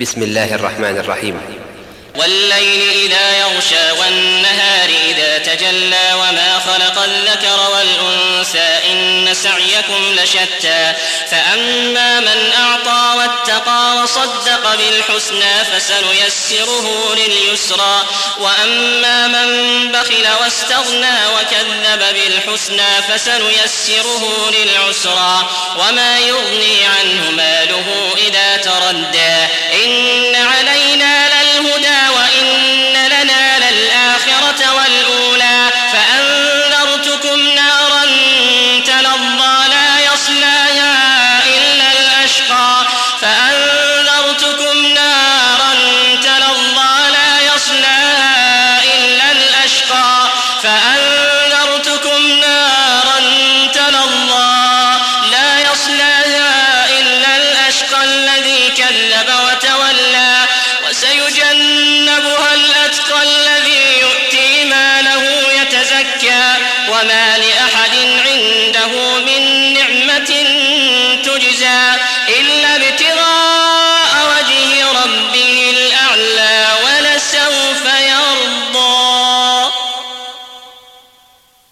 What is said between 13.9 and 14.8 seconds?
وصدق